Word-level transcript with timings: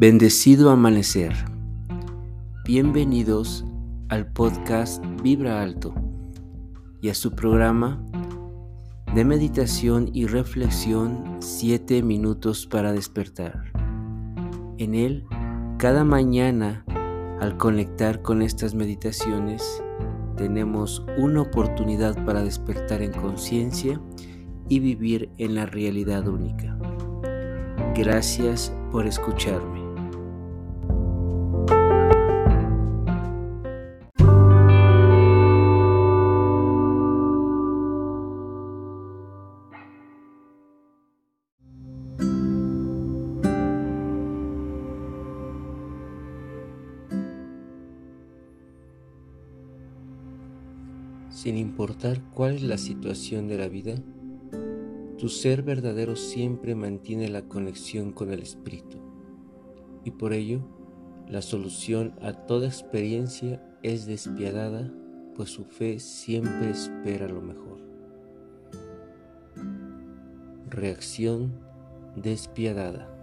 Bendecido 0.00 0.70
amanecer. 0.70 1.34
Bienvenidos 2.64 3.66
al 4.08 4.32
podcast 4.32 5.04
Vibra 5.22 5.60
Alto 5.60 5.94
y 7.02 7.10
a 7.10 7.14
su 7.14 7.32
programa 7.32 8.02
de 9.14 9.26
meditación 9.26 10.08
y 10.14 10.26
reflexión 10.26 11.36
7 11.40 12.02
minutos 12.02 12.66
para 12.66 12.92
despertar. 12.92 13.72
En 14.78 14.94
él, 14.94 15.26
cada 15.76 16.02
mañana, 16.02 16.82
al 17.38 17.58
conectar 17.58 18.22
con 18.22 18.40
estas 18.40 18.74
meditaciones, 18.74 19.82
tenemos 20.38 21.04
una 21.18 21.42
oportunidad 21.42 22.24
para 22.24 22.42
despertar 22.42 23.02
en 23.02 23.12
conciencia 23.12 24.00
y 24.66 24.80
vivir 24.80 25.28
en 25.36 25.56
la 25.56 25.66
realidad 25.66 26.26
única. 26.26 26.78
Gracias 27.94 28.72
por 28.90 29.06
escucharme. 29.06 29.79
Sin 51.40 51.56
importar 51.56 52.20
cuál 52.34 52.56
es 52.56 52.62
la 52.62 52.76
situación 52.76 53.48
de 53.48 53.56
la 53.56 53.66
vida, 53.68 53.94
tu 55.16 55.30
ser 55.30 55.62
verdadero 55.62 56.14
siempre 56.14 56.74
mantiene 56.74 57.30
la 57.30 57.48
conexión 57.48 58.12
con 58.12 58.30
el 58.30 58.42
Espíritu 58.42 58.98
y 60.04 60.10
por 60.10 60.34
ello 60.34 60.60
la 61.30 61.40
solución 61.40 62.12
a 62.20 62.34
toda 62.34 62.66
experiencia 62.66 63.66
es 63.82 64.04
despiadada, 64.04 64.92
pues 65.34 65.48
su 65.48 65.64
fe 65.64 65.98
siempre 65.98 66.72
espera 66.72 67.26
lo 67.26 67.40
mejor. 67.40 67.78
Reacción 70.68 71.58
despiadada. 72.16 73.16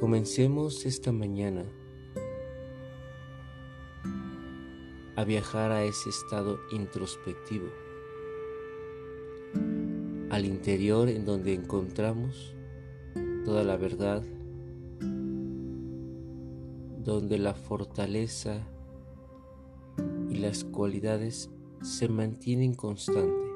Comencemos 0.00 0.86
esta 0.86 1.12
mañana 1.12 1.62
a 5.22 5.24
viajar 5.24 5.70
a 5.70 5.84
ese 5.84 6.10
estado 6.10 6.58
introspectivo, 6.72 7.68
al 10.30 10.44
interior 10.44 11.08
en 11.08 11.24
donde 11.24 11.54
encontramos 11.54 12.56
toda 13.44 13.62
la 13.62 13.76
verdad, 13.76 14.24
donde 17.04 17.38
la 17.38 17.54
fortaleza 17.54 18.66
y 20.28 20.38
las 20.38 20.64
cualidades 20.64 21.50
se 21.82 22.08
mantienen 22.08 22.74
constantes. 22.74 23.48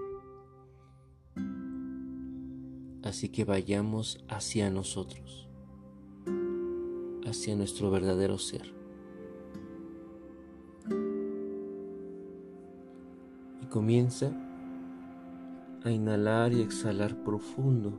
Así 3.03 3.28
que 3.28 3.45
vayamos 3.45 4.25
hacia 4.28 4.70
nosotros, 4.70 5.48
hacia 7.27 7.56
nuestro 7.56 7.91
verdadero 7.91 8.39
ser. 8.39 8.86
Comienza 13.77 14.32
a 15.84 15.91
inhalar 15.91 16.55
y 16.55 16.62
exhalar 16.62 17.14
profundo 17.24 17.92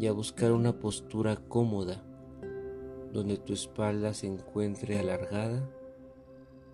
y 0.00 0.06
a 0.06 0.12
buscar 0.12 0.52
una 0.52 0.72
postura 0.72 1.36
cómoda 1.36 2.02
donde 3.12 3.36
tu 3.36 3.52
espalda 3.52 4.14
se 4.14 4.28
encuentre 4.28 4.98
alargada 4.98 5.68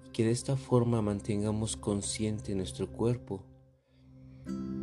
y 0.07 0.11
que 0.11 0.25
de 0.25 0.31
esta 0.31 0.57
forma 0.57 1.03
mantengamos 1.03 1.77
consciente 1.77 2.55
nuestro 2.55 2.89
cuerpo 2.89 3.43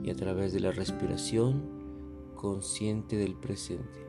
y 0.03 0.09
a 0.09 0.15
través 0.17 0.51
de 0.51 0.59
la 0.59 0.71
respiración 0.71 2.33
consciente 2.35 3.15
del 3.15 3.35
presente. 3.35 4.05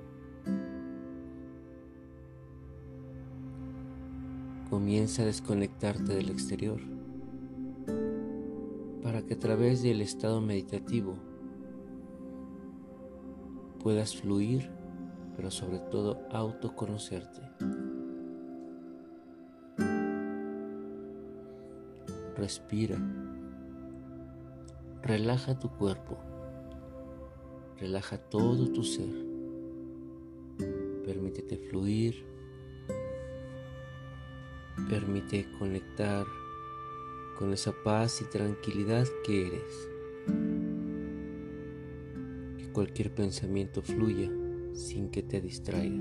Comienza 4.69 5.23
a 5.23 5.27
desconectarte 5.27 6.13
del 6.13 6.29
exterior 6.29 6.81
para 9.03 9.23
que 9.23 9.35
a 9.35 9.39
través 9.39 9.83
del 9.83 10.01
estado 10.01 10.41
meditativo 10.41 11.17
puedas 13.83 14.17
fluir, 14.17 14.71
pero 15.37 15.51
sobre 15.51 15.81
todo 15.81 16.23
autoconocerte. 16.31 17.41
Respira. 22.37 22.97
Relaja 25.03 25.59
tu 25.59 25.69
cuerpo. 25.71 26.17
Relaja 27.79 28.19
todo 28.19 28.71
tu 28.73 28.85
ser. 28.85 29.11
Permítete 31.05 31.59
fluir. 31.59 32.25
Permite 34.89 35.51
conectar 35.59 36.25
con 37.43 37.53
esa 37.53 37.73
paz 37.73 38.23
y 38.23 38.25
tranquilidad 38.27 39.05
que 39.25 39.49
eres. 39.49 39.91
Cualquier 42.73 43.13
pensamiento 43.13 43.83
fluya 43.83 44.31
sin 44.75 45.11
que 45.11 45.25
te 45.25 45.41
distraiga. 45.41 46.01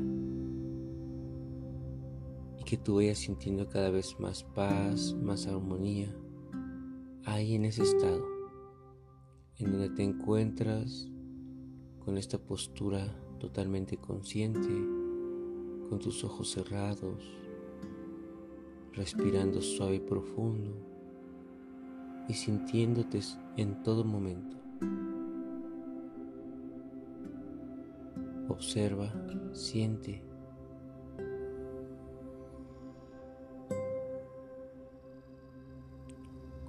Y 2.59 2.63
que 2.63 2.77
tú 2.77 2.97
vayas 2.97 3.17
sintiendo 3.17 3.67
cada 3.67 3.89
vez 3.89 4.19
más 4.19 4.43
paz, 4.43 5.15
más 5.15 5.47
armonía 5.47 6.15
ahí 7.25 7.55
en 7.55 7.65
ese 7.65 7.81
estado 7.81 8.23
en 9.57 9.71
donde 9.71 9.89
te 9.89 10.03
encuentras 10.03 11.09
con 12.05 12.19
esta 12.19 12.37
postura 12.37 13.19
totalmente 13.39 13.97
consciente, 13.97 14.69
con 15.89 15.97
tus 15.97 16.23
ojos 16.23 16.51
cerrados, 16.51 17.23
respirando 18.93 19.59
suave 19.63 19.95
y 19.95 19.99
profundo 20.01 20.90
y 22.27 22.33
sintiéndote 22.33 23.19
en 23.57 23.83
todo 23.83 24.03
momento. 24.03 24.57
Observa, 28.47 29.11
siente. 29.53 30.23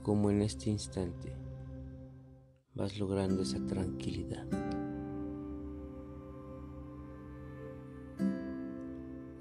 Como 0.03 0.31
en 0.31 0.43
este 0.43 0.71
instante 0.71 1.33
vas 2.75 2.99
logrando 2.99 3.43
esa 3.43 3.65
tranquilidad. 3.67 4.47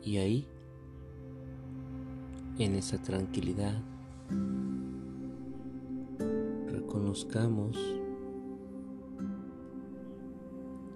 Y 0.03 0.17
ahí, 0.17 0.47
en 2.57 2.75
esa 2.75 3.01
tranquilidad, 3.01 3.81
reconozcamos 6.91 7.77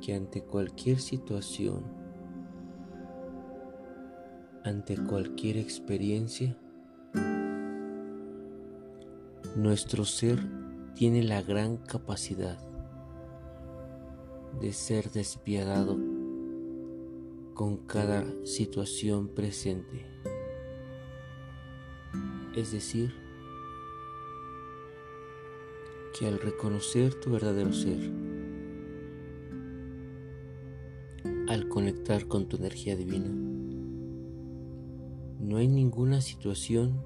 que 0.01 0.13
ante 0.13 0.43
cualquier 0.43 0.99
situación, 0.99 1.85
ante 4.65 4.97
cualquier 4.97 5.55
experiencia, 5.55 6.57
nuestro 9.55 10.03
ser 10.03 10.45
tiene 10.95 11.23
la 11.23 11.41
gran 11.41 11.77
capacidad 11.77 12.57
de 14.59 14.73
ser 14.73 15.11
despiadado 15.11 15.97
con 17.53 17.77
cada 17.87 18.25
situación 18.43 19.29
presente. 19.29 20.05
Es 22.53 22.73
decir, 22.73 23.24
que 26.17 26.27
al 26.27 26.39
reconocer 26.39 27.13
tu 27.15 27.31
verdadero 27.31 27.73
ser, 27.73 27.99
al 31.49 31.67
conectar 31.67 32.27
con 32.27 32.47
tu 32.47 32.55
energía 32.55 32.95
divina. 32.95 33.29
No 35.39 35.57
hay 35.57 35.67
ninguna 35.67 36.21
situación 36.21 37.03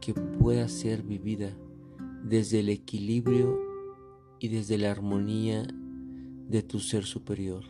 que 0.00 0.14
pueda 0.14 0.68
ser 0.68 1.02
vivida 1.02 1.54
desde 2.22 2.60
el 2.60 2.70
equilibrio 2.70 3.60
y 4.40 4.48
desde 4.48 4.78
la 4.78 4.90
armonía 4.90 5.66
de 6.48 6.62
tu 6.62 6.80
ser 6.80 7.04
superior, 7.04 7.64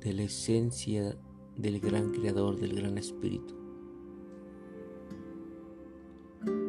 de 0.00 0.12
la 0.12 0.22
esencia 0.22 1.18
del 1.56 1.80
gran 1.80 2.10
creador, 2.10 2.60
del 2.60 2.76
gran 2.76 2.96
espíritu. 2.96 3.54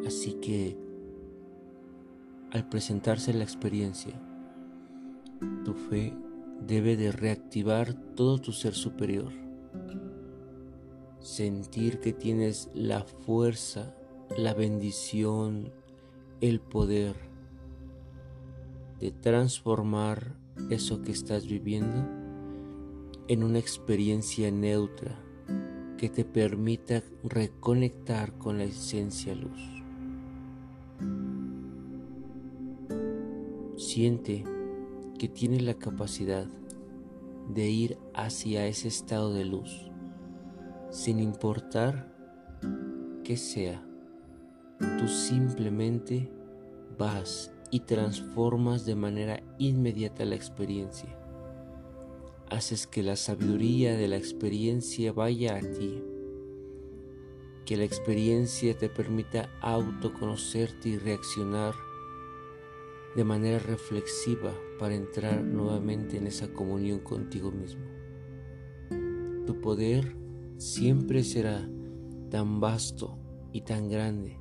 Así 0.04 0.34
que 0.34 0.87
al 2.52 2.68
presentarse 2.68 3.32
la 3.34 3.44
experiencia, 3.44 4.14
tu 5.64 5.74
fe 5.74 6.14
debe 6.66 6.96
de 6.96 7.12
reactivar 7.12 7.94
todo 8.14 8.38
tu 8.38 8.52
ser 8.52 8.74
superior. 8.74 9.32
Sentir 11.20 12.00
que 12.00 12.12
tienes 12.12 12.70
la 12.74 13.04
fuerza, 13.04 13.94
la 14.36 14.54
bendición, 14.54 15.72
el 16.40 16.60
poder 16.60 17.16
de 19.00 19.10
transformar 19.12 20.34
eso 20.70 21.02
que 21.02 21.12
estás 21.12 21.46
viviendo 21.46 22.08
en 23.28 23.44
una 23.44 23.58
experiencia 23.58 24.50
neutra 24.50 25.16
que 25.98 26.08
te 26.08 26.24
permita 26.24 27.02
reconectar 27.22 28.32
con 28.38 28.58
la 28.58 28.64
esencia 28.64 29.34
luz. 29.34 29.60
Siente 33.90 34.44
que 35.18 35.28
tienes 35.28 35.62
la 35.62 35.72
capacidad 35.72 36.46
de 37.48 37.70
ir 37.70 37.96
hacia 38.12 38.66
ese 38.66 38.86
estado 38.86 39.32
de 39.32 39.46
luz, 39.46 39.90
sin 40.90 41.20
importar 41.20 42.14
que 43.24 43.38
sea. 43.38 43.82
Tú 44.98 45.08
simplemente 45.08 46.30
vas 46.98 47.50
y 47.70 47.80
transformas 47.80 48.84
de 48.84 48.94
manera 48.94 49.42
inmediata 49.56 50.26
la 50.26 50.34
experiencia. 50.34 51.18
Haces 52.50 52.86
que 52.86 53.02
la 53.02 53.16
sabiduría 53.16 53.96
de 53.96 54.06
la 54.06 54.18
experiencia 54.18 55.14
vaya 55.14 55.56
a 55.56 55.60
ti. 55.60 56.02
Que 57.64 57.78
la 57.78 57.84
experiencia 57.84 58.76
te 58.76 58.90
permita 58.90 59.48
autoconocerte 59.62 60.90
y 60.90 60.98
reaccionar 60.98 61.87
de 63.18 63.24
manera 63.24 63.58
reflexiva 63.58 64.54
para 64.78 64.94
entrar 64.94 65.42
nuevamente 65.42 66.18
en 66.18 66.28
esa 66.28 66.52
comunión 66.52 67.00
contigo 67.00 67.50
mismo. 67.50 67.82
Tu 69.44 69.60
poder 69.60 70.14
siempre 70.56 71.24
será 71.24 71.68
tan 72.30 72.60
vasto 72.60 73.18
y 73.52 73.62
tan 73.62 73.88
grande 73.88 74.38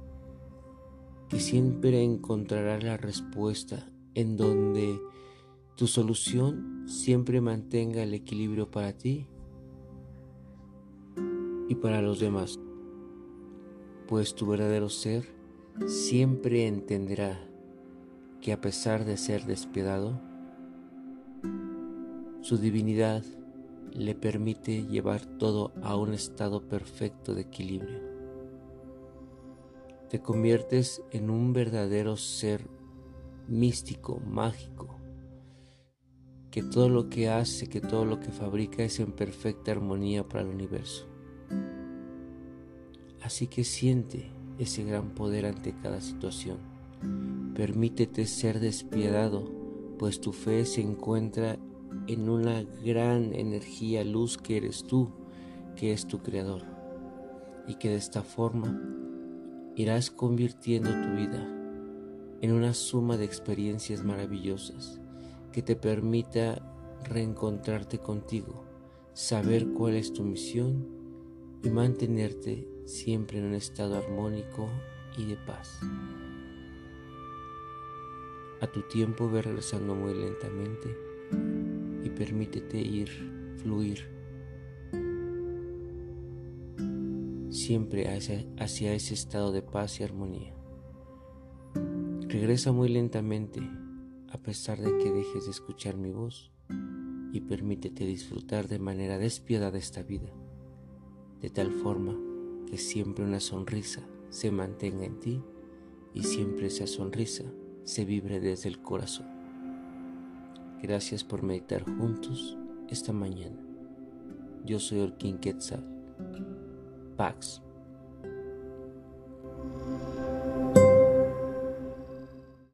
que 1.27 1.39
siempre 1.39 2.03
encontrarás 2.03 2.83
la 2.83 2.97
respuesta 2.97 3.89
en 4.13 4.37
donde 4.37 5.01
tu 5.75 5.87
solución 5.87 6.83
siempre 6.87 7.41
mantenga 7.41 8.03
el 8.03 8.13
equilibrio 8.13 8.69
para 8.69 8.95
ti 8.95 9.25
y 11.67 11.73
para 11.73 12.03
los 12.03 12.19
demás, 12.19 12.59
pues 14.07 14.35
tu 14.35 14.45
verdadero 14.45 14.87
ser 14.89 15.25
siempre 15.87 16.67
entenderá 16.67 17.47
que 18.47 18.53
a 18.53 18.61
pesar 18.61 19.03
de 19.03 19.17
ser 19.17 19.43
despiadado, 19.43 20.21
su 22.39 22.57
divinidad 22.57 23.21
le 23.91 24.15
permite 24.15 24.85
llevar 24.85 25.25
todo 25.25 25.73
a 25.83 25.97
un 25.97 26.13
estado 26.13 26.65
perfecto 26.65 27.35
de 27.35 27.41
equilibrio 27.41 28.07
te 30.09 30.21
conviertes 30.21 31.03
en 31.11 31.29
un 31.29 31.51
verdadero 31.51 32.15
ser 32.15 32.69
místico, 33.49 34.21
mágico, 34.25 34.97
que 36.49 36.63
todo 36.63 36.87
lo 36.87 37.09
que 37.09 37.29
hace, 37.29 37.67
que 37.67 37.81
todo 37.81 38.05
lo 38.05 38.21
que 38.21 38.31
fabrica 38.31 38.81
es 38.83 39.01
en 39.01 39.11
perfecta 39.11 39.73
armonía 39.73 40.25
para 40.25 40.45
el 40.45 40.47
universo. 40.47 41.05
Así 43.21 43.47
que 43.47 43.65
siente 43.65 44.31
ese 44.57 44.85
gran 44.85 45.13
poder 45.13 45.45
ante 45.45 45.73
cada 45.73 45.99
situación. 45.99 46.76
Permítete 47.55 48.25
ser 48.25 48.59
despiadado, 48.59 49.51
pues 49.97 50.21
tu 50.21 50.31
fe 50.31 50.65
se 50.65 50.81
encuentra 50.81 51.57
en 52.07 52.29
una 52.29 52.63
gran 52.83 53.33
energía 53.33 54.03
luz 54.03 54.37
que 54.37 54.57
eres 54.57 54.83
tú, 54.83 55.11
que 55.75 55.93
es 55.93 56.07
tu 56.07 56.19
creador, 56.19 56.61
y 57.67 57.75
que 57.75 57.89
de 57.89 57.95
esta 57.95 58.23
forma 58.23 58.79
irás 59.75 60.11
convirtiendo 60.11 60.89
tu 60.89 61.15
vida 61.15 61.47
en 62.41 62.51
una 62.51 62.73
suma 62.73 63.17
de 63.17 63.25
experiencias 63.25 64.03
maravillosas 64.03 64.99
que 65.51 65.61
te 65.61 65.75
permita 65.75 66.61
reencontrarte 67.03 67.99
contigo, 67.99 68.63
saber 69.13 69.67
cuál 69.69 69.95
es 69.95 70.13
tu 70.13 70.23
misión 70.23 70.87
y 71.63 71.69
mantenerte 71.69 72.67
siempre 72.85 73.39
en 73.39 73.45
un 73.45 73.53
estado 73.55 73.97
armónico 73.97 74.69
y 75.17 75.25
de 75.25 75.35
paz. 75.35 75.79
A 78.59 78.67
tu 78.67 78.81
tiempo 78.83 79.29
ve 79.29 79.41
regresando 79.43 79.93
muy 79.93 80.13
lentamente 80.15 80.95
y 82.03 82.09
permítete 82.09 82.79
ir, 82.79 83.09
fluir 83.61 84.17
siempre 87.67 88.07
hacia, 88.07 88.93
ese 88.93 89.13
estado 89.13 89.51
de 89.51 89.61
paz 89.61 89.99
y 89.99 90.03
armonía. 90.03 90.53
Regresa 92.27 92.71
muy 92.71 92.87
lentamente 92.87 93.61
a 94.29 94.37
pesar 94.37 94.79
de 94.79 94.97
que 94.97 95.11
dejes 95.11 95.45
de 95.45 95.51
escuchar 95.51 95.97
mi 95.97 96.11
voz 96.11 96.51
y 97.33 97.41
permítete 97.41 98.05
disfrutar 98.05 98.67
de 98.67 98.79
manera 98.79 99.17
despiadada 99.17 99.77
esta 99.77 100.01
vida, 100.01 100.31
de 101.41 101.49
tal 101.49 101.71
forma 101.71 102.17
que 102.67 102.77
siempre 102.77 103.25
una 103.25 103.39
sonrisa 103.39 104.07
se 104.29 104.49
mantenga 104.49 105.05
en 105.05 105.19
ti 105.19 105.43
y 106.13 106.23
siempre 106.23 106.67
esa 106.67 106.87
sonrisa 106.87 107.43
se 107.87 108.03
vibre 108.03 108.41
desde 108.41 108.67
el 108.67 108.81
corazón. 108.81 109.27
Gracias 110.81 111.23
por 111.23 111.41
meditar 111.41 111.83
juntos 111.83 112.57
esta 112.89 113.13
mañana. 113.13 113.55
Yo 114.65 114.77
soy 114.77 114.99
Orkin 114.99 115.37
Quetzal. 115.37 115.83
Pax. 117.15 117.61